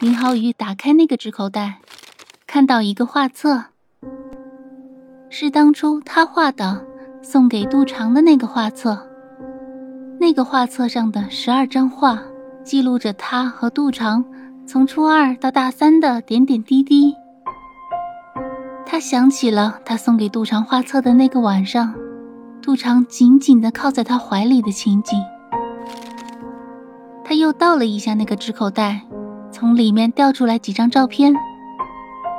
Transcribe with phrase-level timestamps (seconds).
[0.00, 1.78] 林浩宇打开那个纸口袋，
[2.46, 3.64] 看到一个画册，
[5.28, 6.82] 是当初他画的，
[7.20, 8.98] 送给杜长的那个画册。
[10.18, 12.18] 那个画册上的十二张画，
[12.64, 14.24] 记录着他和杜长
[14.66, 17.14] 从初二到大三的点点滴滴。
[18.86, 21.94] 他想起了他送给杜长画册的那个晚上，
[22.62, 25.22] 杜长紧紧地靠在他怀里的情景。
[27.22, 29.02] 他又倒了一下那个纸口袋。
[29.60, 31.34] 从里面掉出来几张照片，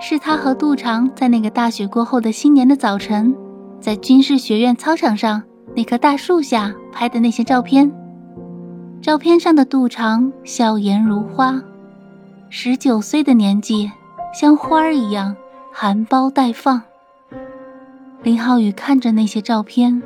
[0.02, 3.38] 是他和杜长在那个大雪过后的新年的早晨，
[3.80, 5.44] 在军事学院操场上
[5.76, 7.92] 那棵大树下拍的那些照片。
[9.04, 11.62] 照片上的杜长笑颜如花，
[12.50, 13.92] 十九岁的年纪，
[14.34, 15.36] 像花儿一样
[15.72, 16.82] 含苞待放。
[18.24, 20.02] 林浩宇看着那些照片，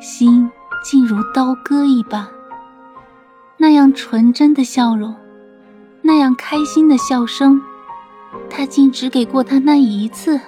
[0.00, 0.50] 心
[0.82, 2.26] 竟如刀割一般，
[3.58, 5.14] 那样纯真的笑容。
[6.08, 7.60] 那样开心的笑声，
[8.48, 10.40] 他竟只给过他那一次。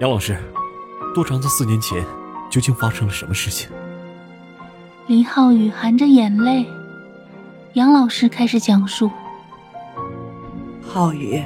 [0.00, 0.36] 杨老师，
[1.14, 2.04] 杜长在四年前
[2.50, 3.70] 究竟发生了什么事情？
[5.06, 6.66] 林浩宇含着眼泪，
[7.74, 9.08] 杨老师开始讲述：
[10.82, 11.40] 浩宇，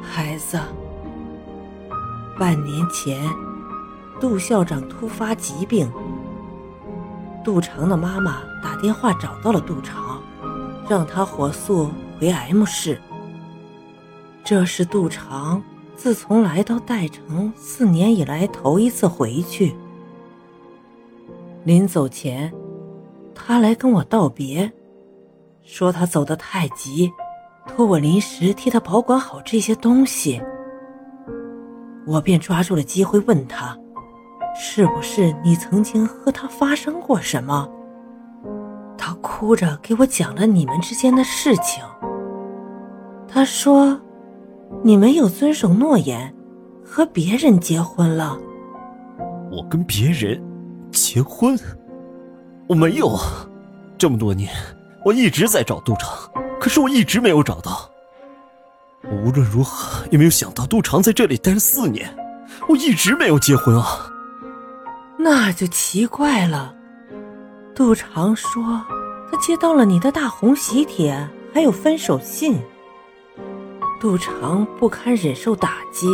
[0.00, 0.58] 孩子，
[2.38, 3.20] 半年前，
[4.18, 5.92] 杜校长突发疾病，
[7.44, 10.09] 杜长的妈妈打电话找到了杜长。
[10.90, 11.88] 让他火速
[12.18, 13.00] 回 M 市。
[14.42, 15.62] 这是杜长
[15.94, 19.72] 自从来到代城四年以来头一次回去。
[21.62, 22.52] 临走前，
[23.32, 24.68] 他来跟我道别，
[25.62, 27.08] 说他走得太急，
[27.68, 30.42] 托我临时替他保管好这些东西。
[32.04, 33.78] 我便抓住了机会问他，
[34.56, 37.70] 是不是你曾经和他发生过什么？
[39.10, 41.82] 他哭着给我讲了你们之间的事情。
[43.26, 44.00] 他说
[44.84, 46.32] ：“你没有遵守诺言，
[46.84, 48.38] 和别人结婚了。”
[49.50, 50.40] 我跟别人
[50.92, 51.58] 结婚？
[52.68, 53.20] 我没有啊！
[53.98, 54.48] 这么多年，
[55.04, 56.08] 我一直在找杜长，
[56.60, 57.90] 可是我一直没有找到。
[59.02, 62.16] 我无论如何也没有想到杜长在这里待了四年，
[62.68, 64.08] 我一直没有结婚啊！
[65.18, 66.76] 那就奇怪了。
[67.72, 68.84] 杜长说，他
[69.40, 72.60] 接到了你的大红喜帖，还有分手信。
[73.98, 76.06] 杜长不堪忍受打击，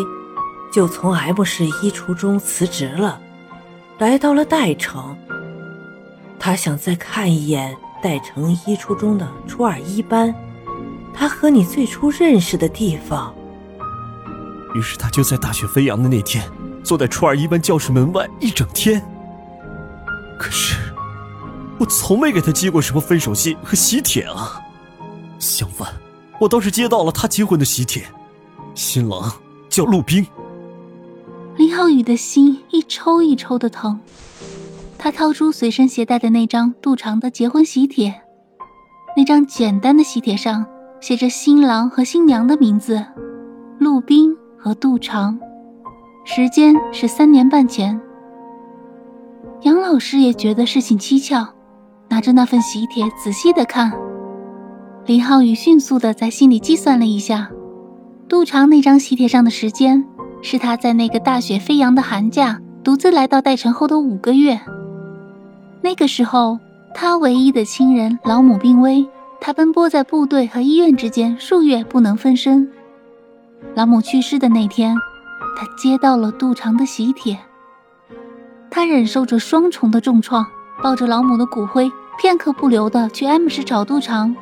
[0.72, 3.20] 就从 M 市一初中辞职了，
[3.98, 5.16] 来到了代城。
[6.38, 10.32] 他想再看一眼代城一初中的初二一班，
[11.12, 13.34] 他和你最初认识的地方。
[14.74, 16.48] 于是他就在大雪飞扬的那天，
[16.84, 19.02] 坐在初二一班教室门外一整天。
[20.38, 20.75] 可是。
[21.78, 24.60] 我从没给他寄过什么分手信和喜帖啊，
[25.38, 25.88] 相反，
[26.38, 28.02] 我倒是接到了他结婚的喜帖，
[28.74, 29.30] 新郎
[29.68, 30.26] 叫陆冰。
[31.56, 34.00] 林浩宇的心一抽一抽的疼，
[34.96, 38.22] 他掏出随身携带的那张杜长的结婚喜帖，
[39.16, 40.64] 那张简单的喜帖上
[41.00, 43.04] 写着新郎和新娘的名字，
[43.78, 45.38] 陆冰和杜长，
[46.24, 48.00] 时间是三年半前。
[49.62, 51.55] 杨老师也觉得事情蹊跷。
[52.16, 53.92] 拿着那份喜帖仔细的看，
[55.04, 57.50] 林浩宇迅速的在心里计算了一下，
[58.26, 60.02] 杜长那张喜帖上的时间
[60.40, 64.58] 是他在那个大雪飞扬的寒假独自来到代城后的五个月。
[65.82, 66.58] 那个时候，
[66.94, 69.06] 他唯一的亲人老母病危，
[69.38, 72.66] 他奔波在部队和医院之间数月不能分身。
[73.74, 74.96] 老母去世的那天，
[75.54, 77.38] 他接到了杜长的喜帖，
[78.70, 80.46] 他忍受着双重的重创。
[80.82, 84.34] 抱着老母的骨灰，片刻不留的去 M 市找杜长，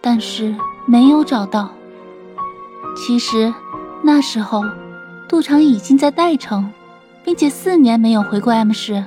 [0.00, 0.54] 但是
[0.86, 1.70] 没有找到。
[2.96, 3.52] 其实
[4.02, 4.62] 那时候，
[5.28, 6.70] 杜长已经在代城，
[7.24, 9.04] 并且四年没有回过 M 市。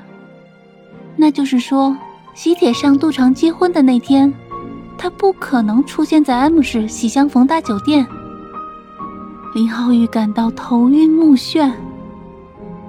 [1.16, 1.98] 那就是说，
[2.36, 4.34] 喜帖上杜长结婚的那天，
[4.98, 8.06] 他不可能出现在 M 市喜相逢大酒店。
[9.56, 11.72] 林浩宇感到头晕目眩。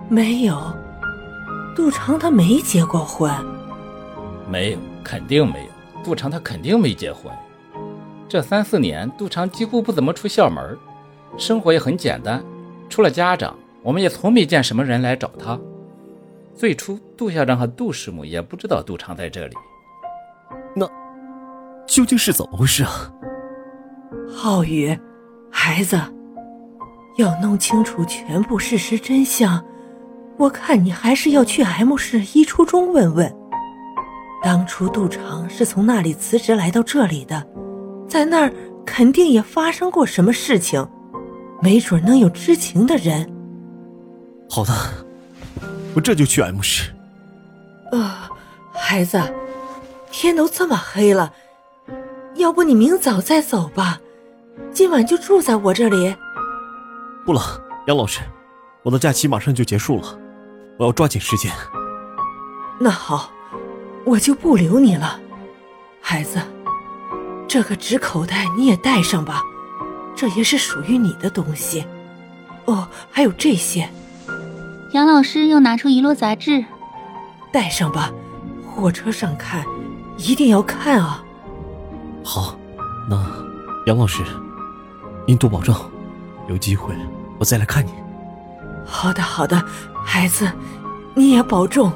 [0.09, 0.61] 没有，
[1.75, 3.33] 杜长他没结过婚。
[4.51, 4.79] 没有，
[5.09, 5.71] 肯定没有。
[6.05, 7.33] 杜长他肯定没结婚。
[8.29, 10.77] 这三四年，杜长几乎不怎么出校门，
[11.39, 12.45] 生活也很简单。
[12.91, 15.59] 除了家长，我们也从没见什么人来找他。
[16.55, 19.55] 最初，杜校长和杜师母也不知道杜长在这里。
[20.77, 20.87] 那
[21.87, 23.11] 究竟是怎么回事啊？
[24.31, 24.95] 浩宇，
[25.51, 25.99] 孩子，
[27.17, 29.65] 要弄清楚全部事实真相，
[30.37, 33.38] 我看你还是要去 M 市一初中问问。
[34.43, 37.45] 当初杜长是从那里辞职来到这里的，
[38.09, 38.53] 在那儿
[38.87, 40.87] 肯定也发生过什么事情，
[41.61, 43.29] 没准能有知情的人。
[44.49, 44.73] 好的，
[45.95, 46.91] 我这就去 M 市。
[47.91, 48.17] 呃，
[48.73, 49.21] 孩子，
[50.11, 51.33] 天都这么黑了，
[52.37, 54.01] 要不你明早再走吧，
[54.73, 56.15] 今晚就住在我这里。
[57.27, 57.41] 不了，
[57.89, 58.21] 杨老师，
[58.85, 60.19] 我的假期马上就结束了，
[60.79, 61.53] 我要抓紧时间。
[62.79, 63.33] 那好。
[64.09, 65.21] 我就不留你了，
[66.01, 66.41] 孩子，
[67.47, 69.43] 这个纸口袋你也带上吧，
[70.17, 71.85] 这也是属于你的东西。
[72.65, 73.87] 哦，还有这些。
[74.95, 76.65] 杨老师又拿出一摞杂志，
[77.53, 78.11] 带上吧，
[78.67, 79.63] 火车上看，
[80.17, 81.23] 一定要看啊。
[82.25, 82.59] 好，
[83.11, 83.23] 那
[83.87, 84.23] 杨老师，
[85.27, 85.77] 您多保重，
[86.49, 86.95] 有机会
[87.39, 87.93] 我再来看你。
[88.87, 89.63] 好的，好的，
[90.03, 90.51] 孩子，
[91.15, 91.93] 你也保重。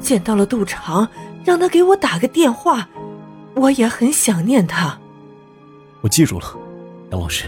[0.00, 1.08] 见到了杜长，
[1.44, 2.88] 让他给我打个电话，
[3.54, 4.98] 我也很想念他。
[6.00, 6.46] 我记住了，
[7.10, 7.46] 杨老师。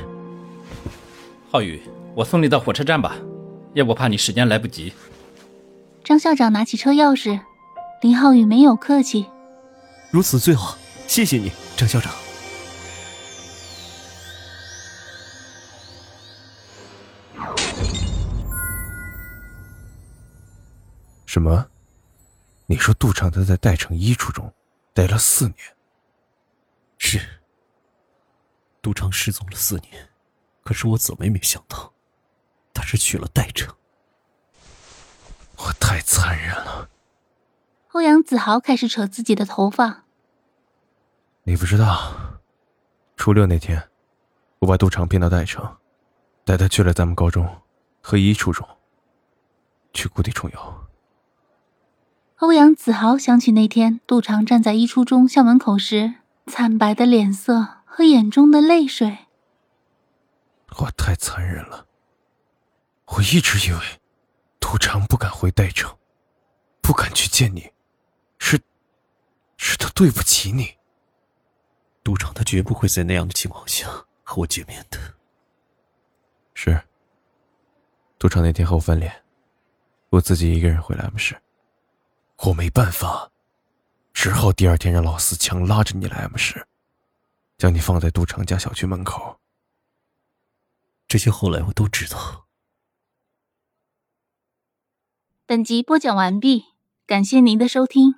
[1.50, 1.81] 浩宇，
[2.15, 3.17] 我送你到火车站吧，
[3.75, 4.93] 要不怕你时间来不及。
[6.03, 7.39] 张校长拿起车钥匙，
[8.03, 9.27] 林浩宇没有客气。
[10.11, 12.12] 如此最好，谢谢你，张校长。
[21.27, 21.67] 什么？
[22.70, 24.53] 你说杜长他在代城一初中
[24.93, 25.56] 待了四年，
[26.99, 27.19] 是。
[28.82, 30.11] 杜长失踪了四年，
[30.62, 31.94] 可是我怎么也没想到，
[32.75, 33.75] 他是去了代城。
[35.56, 36.91] 我太残忍了。
[37.93, 40.05] 欧阳子豪开始扯自己的头发。
[41.44, 42.38] 你不知道，
[43.17, 43.88] 初六那天，
[44.59, 45.79] 我把杜长骗到代城，
[46.44, 47.62] 带他去了咱们高中
[48.03, 48.69] 和一初中，
[49.94, 50.88] 去故地重游。
[52.38, 56.14] 欧阳子豪想起那天杜长站在一初中校门口时
[56.46, 59.26] 惨白的脸色和眼中的泪水。
[60.79, 61.87] 我太残忍了。
[63.06, 63.81] 我一直以为
[64.61, 65.99] 杜长不敢回代城，
[66.81, 67.73] 不敢去见你，
[68.38, 68.61] 是，
[69.56, 70.76] 是他对不起你。
[72.05, 73.88] 杜长他绝不会在那样的情况下
[74.23, 74.99] 和我见面的。
[76.55, 76.81] 是。
[78.17, 79.25] 杜长那天和我翻脸，
[80.11, 81.37] 我自己一个人回来 M 市。
[82.46, 83.32] 我没办法，
[84.12, 86.67] 只好第二天让老四强拉着你来 M 市，
[87.58, 89.40] 将你放在杜长家小区门口。
[91.08, 92.46] 这些后来我都知道。
[95.44, 96.67] 本集播讲完毕，
[97.06, 98.14] 感谢您的收听。